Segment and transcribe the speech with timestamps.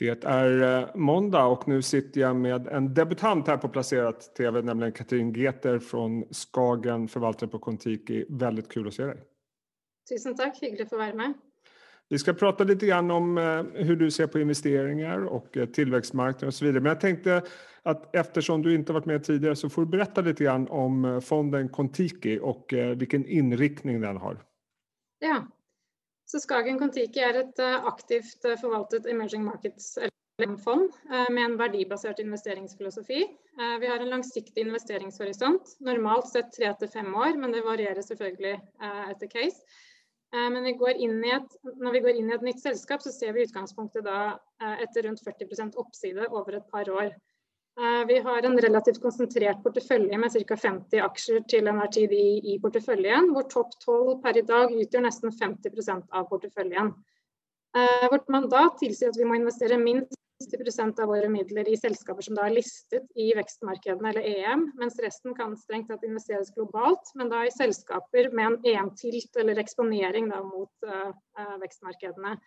[0.00, 4.62] Det är eh, måndag och nu sitter jag med en debutant här på Placerat TV,
[4.62, 8.24] nämligen Katrin Geter från Skagen, förvaltare på Kontiki.
[8.28, 9.22] Väldigt kul att se dig.
[10.08, 11.34] Tusen tack, hyggelig å få være med.
[12.08, 16.54] Vi ska prata lite grann om eh, hur du ser på investeringar och tillväxtmarknaden och
[16.54, 16.80] så vidare.
[16.80, 17.42] Men jag tänkte
[17.82, 21.68] att eftersom du inte varit med tidigare så får du berätta lite grann om fonden
[21.68, 24.42] Kontiki och vilken inriktning den har.
[25.18, 25.46] Ja,
[26.30, 32.22] så Skagen Kon-Tiki er et eh, aktivt eh, forvaltet emerging markets-fond eh, med en verdibasert
[32.22, 33.24] investeringsfilosofi.
[33.82, 38.54] Vi har en langsiktig investeringshorisont, normalt sett tre til fem år, men det varierer selvfølgelig
[39.10, 39.58] etter case.
[40.32, 40.72] Men vi
[41.34, 44.38] et, når vi går inn i et nytt selskap, så ser vi utgangspunktet da
[44.80, 47.12] etter rundt 40% oppside over et par år.
[47.78, 50.56] Eh, vi har en relativt konsentrert portefølje med ca.
[50.56, 55.06] 50 aksjer til enhver tid i, i, porteføljen, hvor topp 12 per i dag utgjør
[55.06, 56.90] nesten 50% av porteføljen.
[57.76, 62.24] Eh, vårt mandat tilsier at vi må investere minst 60% av våre midler i selskaper
[62.24, 67.12] som da er listet i vekstmarkedene eller EM, mens resten kan strengt tatt investeres globalt,
[67.14, 71.12] men da i selskaper med en EM-tilt eller eksponering da, mot uh,
[71.60, 72.38] vekstmarkedene.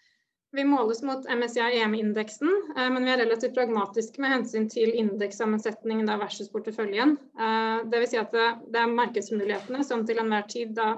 [0.54, 6.12] Vi måles mot MSCI EM-indeksen, eh, men vi er relativt pragmatiske med hensyn til indekssammensetningen
[6.22, 7.16] versus porteføljen.
[7.40, 8.12] Eh, Dvs.
[8.12, 10.92] Si at det er markedsmulighetene som til enhver tid da,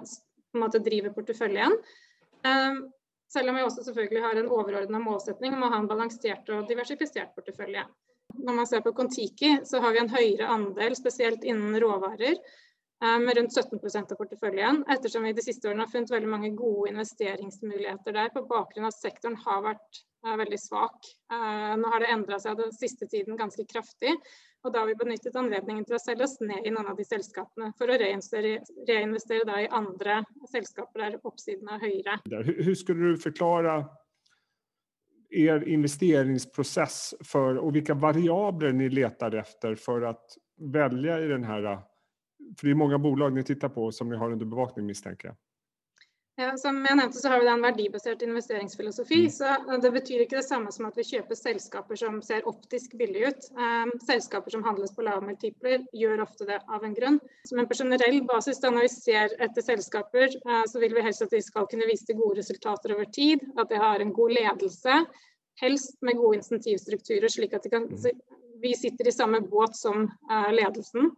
[0.56, 1.78] en driver porteføljen.
[2.44, 2.82] Eh,
[3.32, 6.68] selv om vi også selvfølgelig har en overordna målsetning om å ha en balansert og
[6.68, 7.88] diversifisert portefølje.
[8.36, 12.36] Når man ser på Kon-Tiki, så har vi en høyere andel, spesielt innen råvarer,
[13.00, 16.90] med rundt 17% av porteføljen, ettersom vi de siste årene har funnet veldig mange gode
[16.94, 21.10] investeringsmuligheter der på bakgrunn av at sektoren har vært uh, veldig svak.
[21.34, 24.16] Uh, nå har det endra seg den siste tiden ganske kraftig,
[24.66, 27.06] og da har vi benyttet anledningen til å selge oss ned i noen av de
[27.06, 28.56] selskapene for å reinvestere,
[28.88, 32.18] reinvestere i andre selskaper der oppsiden er høyere.
[32.32, 33.76] Hvordan skulle du forklare
[35.36, 40.16] er investeringsprosess for, og hvilke variabler ni leter etter for å
[40.72, 41.60] velge i denne
[42.54, 45.36] for det er mange bolag ni tittar på som ni har under bevakning misstänker jag.
[46.36, 49.22] Ja, som jeg nevnte så har vi en verdibasert investeringsfilosofi.
[49.24, 49.30] Mm.
[49.32, 53.30] så Det betyr ikke det samme som at vi kjøper selskaper som ser optisk billig
[53.30, 53.48] ut.
[53.56, 57.22] Um, selskaper som handles på lave multipler, gjør ofte det av en grunn.
[57.48, 61.24] Som på generell basis, da når vi ser etter selskaper, uh, så vil vi helst
[61.24, 63.48] at de skal kunne vise til gode resultater over tid.
[63.56, 65.06] At de har en god ledelse.
[65.64, 68.26] Helst med gode insentivstrukturer, slik at kan, mm.
[68.60, 71.16] vi sitter i samme båt som uh, ledelsen.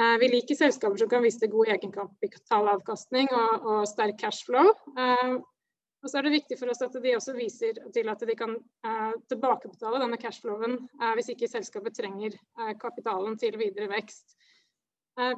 [0.00, 4.70] Eh, vi liker selskaper som kan vise god egenkapitalavkastning og, og sterk cashflow.
[4.96, 5.34] Eh,
[6.02, 8.56] og så er det viktig for oss at de også viser til at de kan
[8.58, 10.72] uh, tilbakebetale denne cashflowen
[11.14, 12.34] hvis ikke selskapet trenger
[12.82, 14.34] kapitalen til videre vekst.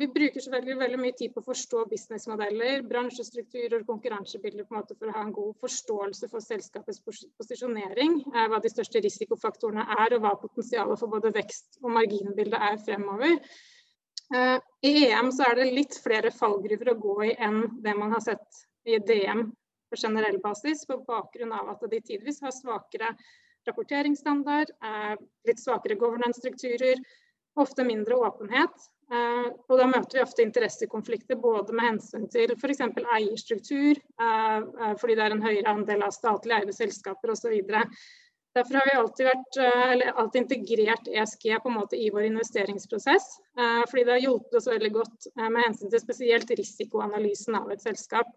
[0.01, 4.81] vi bruker selvfølgelig veldig mye tid på å forstå businessmodeller, bransjestrukturer og konkurransebilder på en
[4.81, 10.17] måte for å ha en god forståelse for selskapets posisjonering, hva de største risikofaktorene er
[10.17, 13.37] og hva potensialet for både vekst og marginbilde er fremover.
[14.33, 14.59] Eh,
[14.89, 18.25] I EM så er det litt flere fallgruver å gå i enn det man har
[18.25, 19.49] sett i DM
[19.91, 23.13] på generell basis, på bakgrunn av at de tidvis har svakere
[23.65, 24.73] rapporteringsstandard,
[25.49, 26.99] litt svakere governance-strukturer,
[27.57, 28.91] ofte mindre åpenhet.
[29.13, 32.81] Eh, og da møter vi ofte interessekonflikter både med hensyn til f.eks.
[33.19, 37.53] eierstruktur, eh, fordi det er en høyere andel av statlig eide selskaper osv.
[38.55, 41.47] Derfor har vi alltid, vært, eh, alltid, integrert ESG
[41.99, 43.25] i vår investeringsprosess.
[43.59, 47.73] Eh, fordi det har hjulpet oss veldig godt eh, med hensyn til spesielt risikoanalysen av
[47.75, 48.31] et selskap.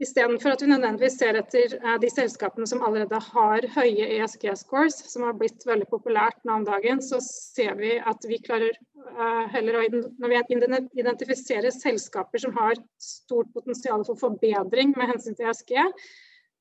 [0.00, 5.34] Istedenfor at vi nødvendigvis ser etter de selskapene som allerede har høye ESG-scores, som har
[5.34, 8.78] blitt veldig populært nå om dagen, så ser vi at vi klarer
[9.50, 15.50] heller å Når vi identifiserer selskaper som har stort potensial for forbedring med hensyn til
[15.50, 15.74] ESG,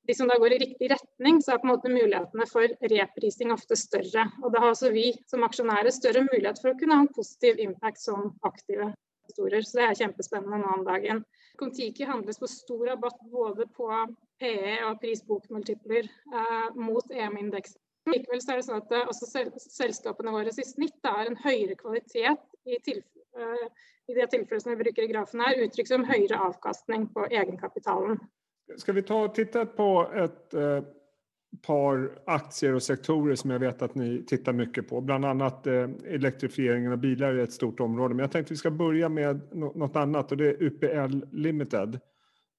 [0.08, 3.52] de som da går i riktig retning, så er på en måte mulighetene for reprising
[3.52, 4.24] ofte større.
[4.44, 7.60] Og da har også vi som aksjonærer større mulighet for å kunne ha en positiv
[7.60, 9.68] impact som aktive investorer.
[9.68, 11.26] Så det er kjempespennende nå om dagen.
[11.60, 13.90] Kon-Tiki handles på stor rabatt både på
[14.40, 17.82] PE og pris-bok-multipler eh, mot EM-indeksen.
[18.08, 21.32] Likevel så er det sånn at eh, også sel selskapene våre i snitt da, er
[21.34, 23.68] en høyere kvalitet i, uh,
[24.08, 28.22] i det tilfellet som vi bruker i grafen her, uttrykk som høyere avkastning på egenkapitalen.
[28.78, 30.82] Ska vi ta och titta på ett eh,
[31.62, 35.02] par aktier och sektorer som jag vet att ni tittar mycket på.
[35.02, 38.16] Bland annat eh, elektrifieringen av bilar är ett stort område.
[38.16, 42.00] Men jag tänkte vi ska börja med no något annat och det är UPL Limited.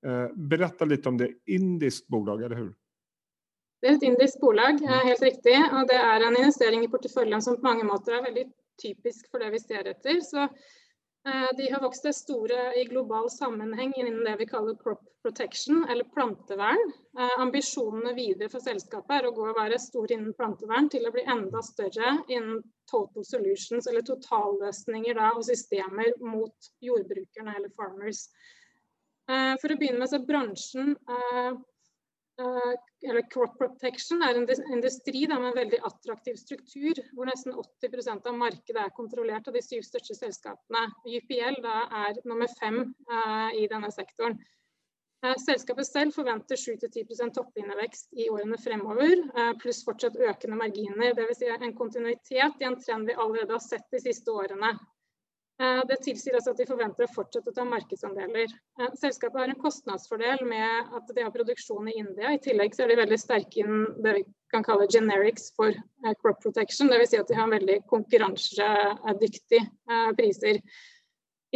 [0.06, 1.31] Eh, berätta lite om det.
[1.46, 2.75] Indiskt bolag, eller hur?
[3.81, 5.55] Det er et indisk bolag, helt riktig.
[5.72, 8.44] Og det er en investering i porteføljen som på mange måter er veldig
[8.82, 10.19] typisk for det vi ser etter.
[10.20, 10.49] Så
[11.59, 16.05] de har vokst seg store i global sammenheng innen det vi kaller crop protection, eller
[16.05, 16.93] plantevern.
[17.19, 21.13] Eh, ambisjonene videre for selskapet er å gå og være stor innen plantevern til å
[21.15, 28.29] bli enda større innen total solutions, eller totalløsninger da, og systemer mot jordbrukerne eller farmers.
[29.29, 31.53] Eh, for å begynne med så bransjen Eh,
[32.38, 38.29] eller crop protection er en industri da, med en veldig attraktiv struktur, hvor nesten 80%
[38.31, 40.85] av markedet er kontrollert av de syv største selskapene.
[41.06, 42.81] UPL da, er nummer fem
[43.11, 44.38] uh, i denne sektoren.
[45.25, 51.14] Uh, selskapet selv forventer 7-10% toppinnovekst i årene fremover, uh, pluss fortsatt økende marginer.
[51.19, 51.43] Dvs.
[51.43, 54.76] Si en kontinuitet i en trend vi allerede har sett de siste årene.
[55.58, 58.52] Eh, det tilsier altså at de forventer å fortsette å ta markedsandeler.
[58.78, 62.31] Eh, selskapet har en kostnadsfordel med at de har produksjon i India.
[62.31, 64.22] I tillegg så er de veldig sterke innen det vi
[64.55, 66.93] kan kalle generics for eh, crop protection.
[66.93, 67.10] Dvs.
[67.10, 69.66] Si at de har veldig konkurransedyktige
[70.20, 70.62] priser.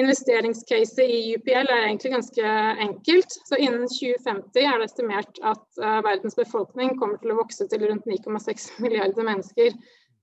[0.02, 2.52] Investeringscaset i UPL er egentlig ganske
[2.88, 3.38] enkelt.
[3.46, 8.08] Så innen 2050 er det estimert at verdens befolkning kommer til å vokse til rundt
[8.08, 9.76] 9,6 milliarder mennesker.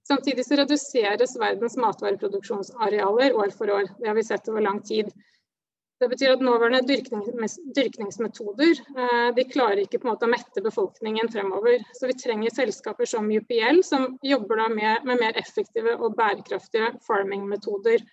[0.07, 3.89] Samtidig så reduseres verdens matvareproduksjonsarealer år for år.
[3.99, 5.11] Det har vi sett over lang tid.
[5.99, 10.63] Det betyr at nåværende dyrknings, dyrkningsmetoder eh, de klarer ikke på en måte å mette
[10.63, 11.83] befolkningen fremover.
[11.97, 18.05] Så vi trenger selskaper som UPL, som jobber med, med, mer effektive og bærekraftige farming-metoder.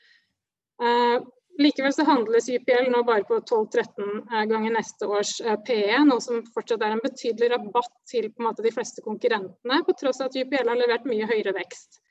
[1.58, 6.20] Likevel så handles YPL nå bare på 12-13 eh, ganger neste års eh, PE, noe
[6.20, 10.36] som fortsatt er en betydelig rabatt til måte, de fleste konkurrentene, på tross av at
[10.36, 12.02] YPL har levert mye høyere vekst.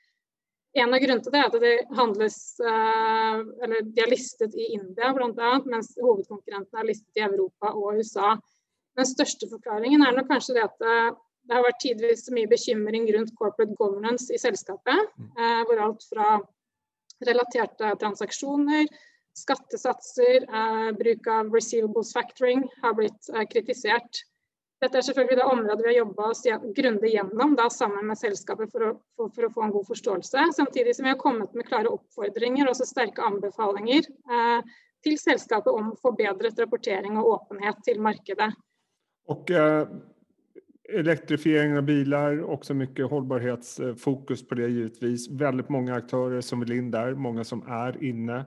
[0.76, 2.40] En av grunnene til det er at de handles,
[2.72, 8.02] eh, eller de er listet i India bl.a., mens hovedkonkurrentene er listet i Europa og
[8.02, 8.34] USA.
[8.98, 13.34] Den største forklaringen er nok kanskje det at det har vært tidvis mye bekymring rundt
[13.38, 15.12] corporate governance i selskapet,
[15.68, 16.30] hvor alt fra
[17.28, 18.88] relaterte transaksjoner,
[19.36, 24.24] Skattesatser, eh, bruk av receivables factoring har blitt eh, kritisert.
[24.84, 26.32] Dette er selvfølgelig det området vi har jobba
[26.78, 30.48] grundig gjennom da, sammen med selskapet for å, for, for å, få en god forståelse.
[30.58, 35.94] Samtidig som vi har kommet med klare oppfordringer og sterke anbefalinger eh, til selskapet om
[36.02, 38.52] forbedret rapportering og åpenhet til markedet.
[39.32, 39.96] Og eh,
[41.02, 45.28] elektrifiering av biler, også mye holdbarhetsfokus på det givetvis.
[45.40, 48.44] Veldig mange aktører som vil inn der, mange som er inne.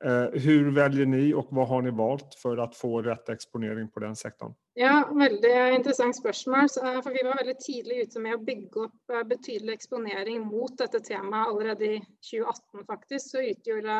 [0.00, 4.00] Hur velger väljer ni og hva har ni valgt for å få rett eksponering på
[4.00, 4.54] den sektoren?
[4.74, 6.68] Ja, Veldig interessant spørsmål.
[7.02, 11.00] for Vi var veldig tidlig ute med å bygge opp eh, betydelig eksponering mot dette
[11.00, 12.00] temaet allerede i
[12.30, 12.86] 2018.
[12.86, 13.30] faktisk.
[13.30, 13.98] Så utgjorde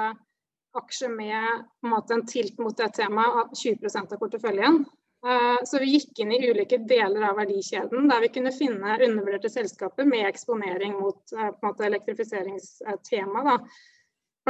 [0.78, 4.84] aksjer med en, måte, en tilt mot det temaet 20% av porteføljen.
[5.26, 9.52] Eh, så vi gikk inn i ulike deler av verdikjeden der vi kunne finne undervurderte
[9.52, 13.58] selskaper med eksponering mot måte, elektrifiseringstema.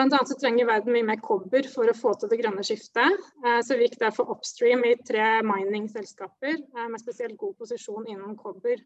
[0.01, 3.25] Blant annet så trenger verden mye mer kobber for å få til det grønne skiftet.
[3.45, 8.33] Eh, så vi gikk derfor upstream i tre mining-selskaper eh, med spesielt god posisjon innen
[8.41, 8.81] kobber.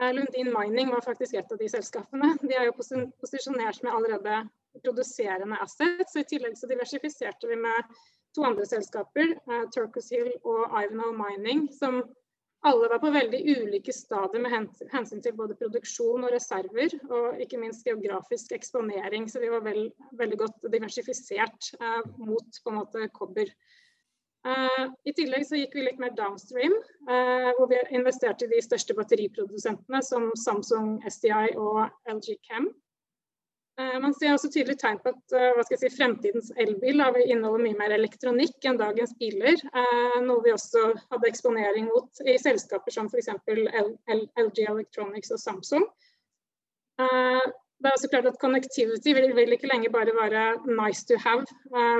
[0.00, 2.32] Eh, Lundin Mining var faktisk et av de selskapene.
[2.42, 4.40] De er jo posisjonert med allerede
[4.80, 6.18] produserende assets.
[6.18, 7.94] I tillegg så diversifiserte vi med
[8.34, 9.36] to andre selskaper,
[9.70, 12.02] Turcus Hill og Ivanhoe Mining, som
[12.64, 14.52] alle var på veldig ulike stadier med
[14.92, 19.28] hensyn til både produksjon og reserver, og ikke minst geografisk eksponering.
[19.28, 23.52] Så vi var vel, veldig godt diversifisert eh, mot på en måte kobber.
[24.48, 26.72] Eh, I tillegg så gikk vi litt mer downstream,
[27.08, 31.84] eh, hvor vi investerte i de største batteriprodusentene som Samsung, SDI og
[32.16, 32.72] LG Chem.
[33.74, 37.94] Eh, man ser også tydelig tegn på at eh, si, fremtidens elbil inneholder mye mer
[37.96, 39.58] elektronikk enn dagens biler.
[39.58, 43.32] Eh, noe vi også hadde eksponering mot i selskaper som f.eks.
[43.50, 45.88] LG Electronics og Samsung.
[46.94, 51.42] Det er også klart at Connectivity vil, ikke lenger bare være nice to have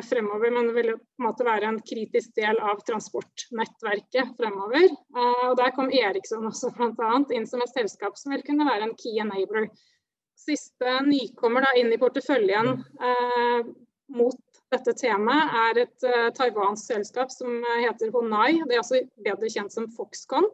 [0.06, 4.86] fremover, men vil på en måte være en kritisk del av transportnettverket fremover.
[5.18, 7.10] Og Der kom Eriksson også bl.a.
[7.34, 9.66] inn som et selskap som vil kunne være en key enabler
[10.44, 13.70] Siste nykommer da, inn i porteføljen eh,
[14.14, 18.60] mot dette temaet er et eh, taiwansk selskap som heter Honai.
[18.66, 20.50] Det er altså bedre kjent som Foxconn.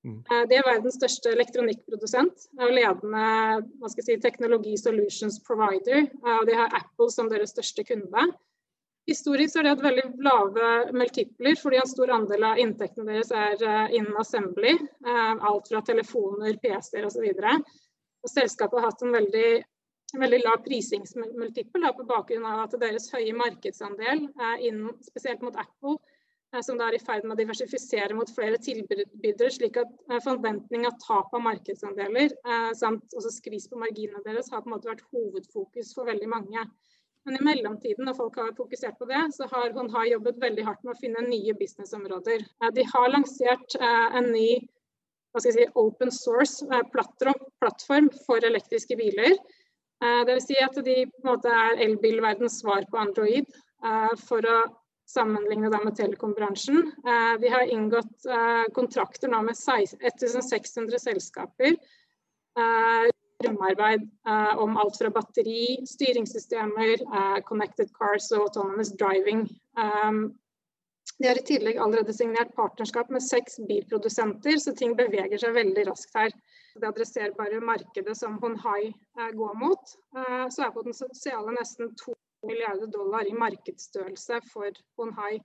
[0.00, 0.20] Mm.
[0.30, 6.06] Uh, det er verdens største elektronikkprodusent og ledende si, teknologi solutions provider.
[6.24, 8.30] og de har Apple som deres største kunde.
[9.08, 13.92] Historisk har de hatt veldig lave multipler fordi en stor andel av inntektene deres er
[13.96, 14.76] innen assembly.
[15.04, 17.26] alt fra telefoner, PC-er osv.
[18.24, 19.48] Og selskapet har hatt en veldig,
[20.20, 24.26] veldig lav prisingsmultipel på bakgrunn av at deres høye markedsandel,
[24.58, 25.96] innen, spesielt mot Apple,
[26.66, 29.92] som da er i ferd med å diversifisere mot flere tilbydere, slik at
[30.24, 32.34] forventning av tap av markedsandeler
[32.74, 36.64] samt også skvis på marginene deres har på en måte vært hovedfokus for veldig mange.
[37.28, 40.64] Men i mellomtiden, når folk har fokusert på det, så har hun har jobbet veldig
[40.66, 42.46] hardt med å finne nye businessområder.
[42.74, 44.48] De har lansert en ny
[45.30, 49.36] hva skal jeg si, open source plattform for elektriske biler.
[50.00, 50.46] Dvs.
[50.48, 53.48] Si at de på en måte er elbilverdens svar på Android.
[54.26, 54.58] For å
[55.10, 56.84] sammenligne med telekombransjen.
[57.42, 58.26] Vi har inngått
[58.76, 61.78] kontrakter nå med 1600 selskaper
[63.44, 64.08] samarbeid
[64.58, 67.04] om alt fra batteri, styringssystemer,
[67.48, 69.46] connected cars og autonomous driving.
[71.18, 75.84] De har i tillegg allerede signert partnerskap med seks bilprodusenter, så ting beveger seg veldig
[75.90, 76.32] raskt her.
[76.80, 79.94] Det adresserbare markedet som Honhai uh, går mot,
[80.54, 82.14] så er potensialet nesten to
[82.46, 85.40] milliarder dollar i markedsstørrelse for Honhai.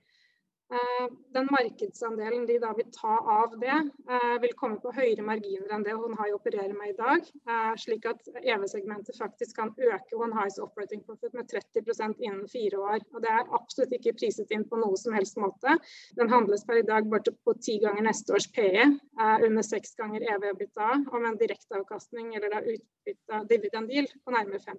[0.70, 3.76] Eh, den markedsandelen de da vil ta av det,
[4.10, 7.28] eh, vil komme på høyere marginer enn det Honhai opererer med i dag.
[7.46, 12.98] Eh, slik at EV-segmentet faktisk kan øke Honhais operating profit med 30% innen fire år.
[13.14, 15.78] Og Det er absolutt ikke priset inn på noe som helst måte.
[16.16, 18.98] Den handles per i dag bare på ti ganger neste års PE,
[19.46, 24.58] under seks ganger EV-bytta, og med en direkteavkastning eller da utbytte dividend deal på nærmere
[24.60, 24.78] 5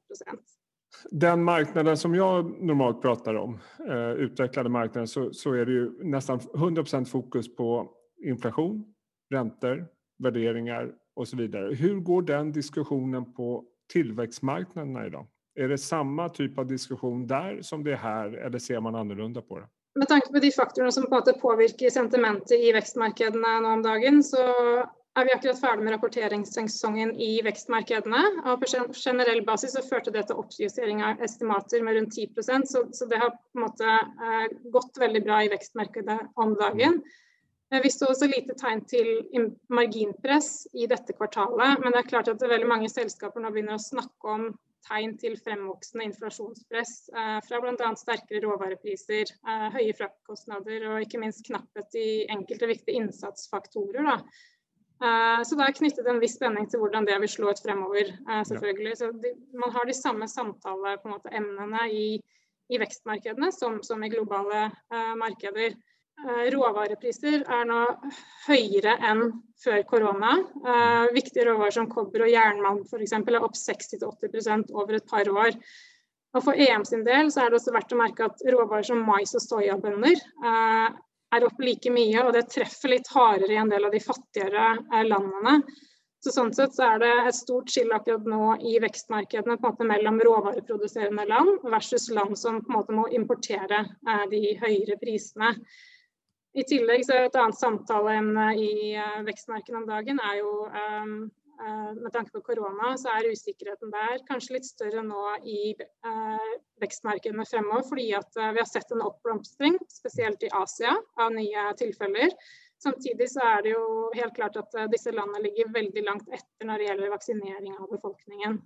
[1.11, 6.03] den marknaden som jag normalt pratar om, eh, utvecklade marknaden, så, så är det ju
[6.03, 7.89] nästan 100% fokus på
[8.25, 8.85] inflation,
[9.33, 9.87] räntor,
[10.23, 11.75] värderingar och så vidare.
[11.75, 15.27] Hur går den diskussionen på tillväxtmarknaderna idag?
[15.55, 19.41] Är det samma typ av diskussion där som det är här eller ser man annorlunda
[19.41, 19.67] på det?
[19.95, 21.03] Med tanke på de faktorene som
[21.41, 24.37] på sentimentet i vekstmarkedene om dagen, så
[25.17, 28.23] er vi akkurat ferdig med rapporteringssesongen i vekstmarkedene.
[28.45, 32.83] og På generell basis så førte det til oppjustering av estimater med rundt 10 så,
[32.93, 37.01] så det har på en måte eh, gått veldig bra i vekstmarkedet om dagen.
[37.71, 39.09] Eh, vi så også lite tegn til
[39.73, 43.87] marginpress i dette kvartalet, men det er klart at veldig mange selskaper nå begynner å
[43.89, 44.47] snakke om
[44.87, 47.89] tegn til fremvoksende inflasjonspress eh, fra bl.a.
[47.99, 54.05] sterkere råvarepriser, eh, høye fraktkostnader og ikke minst knapphet i enkelte viktige innsatsfaktorer.
[54.07, 54.19] Da.
[54.97, 58.09] Eh, så det er knyttet en viss spenning til hvordan det vil slå ut fremover.
[58.17, 58.95] Eh, selvfølgelig.
[58.97, 62.07] Så de, man har de samme samtaleemnene i,
[62.69, 65.77] i, vekstmarkedene som, som i globale uh, markeder.
[66.17, 67.83] Uh, råvarepriser er nå
[68.47, 69.27] høyere enn
[69.61, 70.33] før korona.
[70.65, 73.13] Uh, viktige råvarer som kobber og jernmalm f.eks.
[73.19, 75.53] er opp 60-80% over et par år.
[76.35, 79.05] Og For EM sin del så er det også verdt å merke at råvarer som
[79.05, 80.17] mais og soyabønner
[81.35, 84.69] er opp like mye, og det treffer litt hardere i en del av de fattigere
[84.93, 85.59] eh, landene.
[86.23, 89.73] Så Sånn sett så er det et stort skille akkurat nå i vekstmarkedene på en
[89.73, 94.97] måte mellom råvareproduserende land versus land som på en måte må importere eh, de høyere
[95.03, 95.53] prisene.
[96.57, 101.13] I tillegg så er Et annet samtaleemne i eh, vekstmarkedet om dagen er jo Eh,
[101.97, 107.47] med tanke på korona, så er usikkerheten der kanskje litt større nå i eh, vekstmarkedene
[107.49, 107.85] fremover.
[107.89, 112.33] Fordi at eh, vi har sett en oppblomstring, spesielt i Asia, av nye tilfeller.
[112.83, 116.77] Samtidig så er det jo helt klart at disse landene ligger veldig langt etter når
[116.77, 118.59] det gjelder vaksinering av befolkningen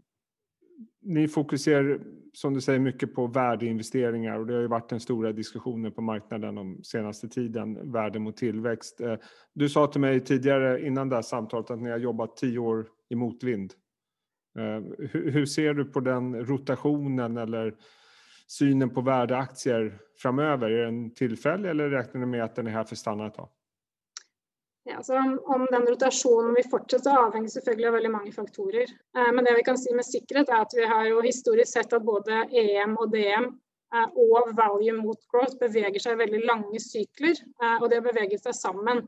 [1.01, 2.00] ni fokuserar
[2.33, 6.01] som du säger mycket på värdeinvesteringar och det har ju varit den stora diskussionen på
[6.01, 9.01] marknaden de senaste tiden, värde mot tillväxt.
[9.01, 9.15] Eh,
[9.53, 12.88] du sa till mig tidigare innan det här samtalet att ni har jobbat tio år
[13.09, 13.73] i motvind.
[14.59, 17.75] Eh, hur ser du på den rotationen eller
[18.47, 20.69] synen på värdeaktier framöver?
[20.69, 23.33] Är den tillfällig eller räknar ni med att den är här för att stanna ett
[23.33, 23.50] tag?
[24.83, 28.93] Ja, altså om, om, den rotasjonen vil fortsette, avhenger selvfølgelig av veldig mange faktorer.
[29.17, 31.93] Eh, men det vi kan si med sikkerhet, er at vi har jo historisk sett
[31.93, 36.81] at både EM og DM eh, og value mot growth beveger seg i veldig lange
[36.81, 39.05] sykler, eh, og det beveger seg sammen.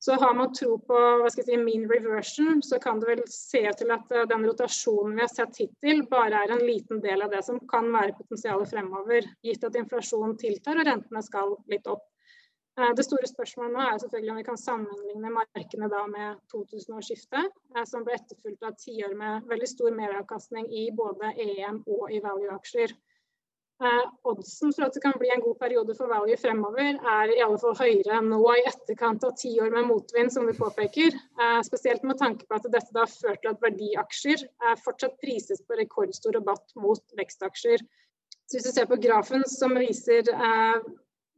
[0.00, 3.22] Så har man tro på hva skal jeg si, mean reversion, så kan det vel
[3.30, 7.22] se til at eh, den rotasjonen vi har sett hittil, bare er en liten del
[7.22, 11.90] av det som kan være potensialet fremover, gitt at inflasjonen tiltar og rentene skal litt
[11.90, 12.06] opp.
[12.78, 17.50] Eh, det store spørsmålet nå er selvfølgelig om vi kan sammenligne markene da med 2000-årsskiftet,
[17.74, 22.20] eh, som ble etterfulgt av tiår med veldig stor meravkastning i både EM og i
[22.22, 22.94] value-aksjer.
[23.82, 27.42] Eh, oddsen for at det kan bli en god periode for value fremover, er i
[27.42, 31.18] alle fall høyere nå i etterkant av ti år med motvind, som du påpeker.
[31.66, 34.46] spesielt med tanke på at dette da har ført til at verdiaksjer
[34.84, 37.78] fortsatt prises på rekordstor rabatt mot vekstaksjer.
[38.46, 40.26] Så hvis du ser på grafen som viser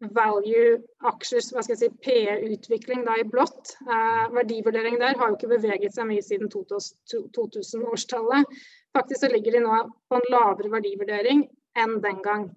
[0.00, 3.74] value-aksjer, hva skal jeg si, PE-utvikling i blått.
[3.84, 8.60] Eh, verdivurdering der har jo ikke beveget seg mye siden 2000-årstallet.
[8.96, 11.44] Faktisk så ligger de nå på en lavere verdivurdering
[11.78, 12.48] enn den gang.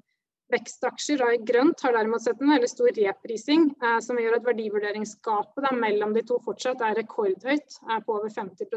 [0.53, 5.69] Vekstaksjer i grønt har derimot sett en veldig stor reprising, eh, som gjør at verdivurderingsgapet
[5.79, 8.69] mellom de to fortsatt er rekordhøyt, eh, på over 50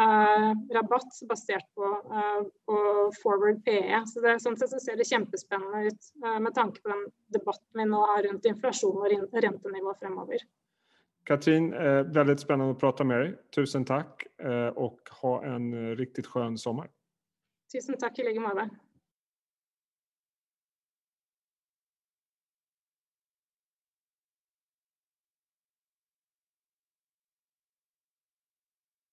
[0.00, 2.76] eh, rabatt basert på, eh, på,
[3.22, 4.02] forward PE.
[4.06, 7.80] Så det, sånn sett så ser det kjempespennende ut eh, med tanke på den debatten
[7.80, 10.46] vi nå har rundt inflasjon og rentenivå fremover.
[11.26, 12.02] Katrin, eh,
[12.38, 13.38] spennende å prate prata med deg.
[13.56, 16.88] Tusen takk, eh, och ha en riktig skjønn sommer.
[17.72, 18.68] Tusen takk i like måte.